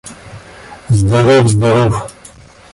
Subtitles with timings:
[0.89, 2.11] Здоров, здоров....